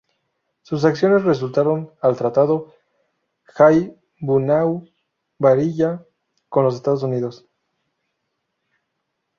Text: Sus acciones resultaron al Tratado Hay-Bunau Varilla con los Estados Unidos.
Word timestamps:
Sus 0.63 0.83
acciones 0.83 1.25
resultaron 1.25 1.91
al 2.01 2.17
Tratado 2.17 2.73
Hay-Bunau 3.55 4.89
Varilla 5.37 6.03
con 6.49 6.63
los 6.65 6.73
Estados 6.73 7.03
Unidos. 7.03 7.45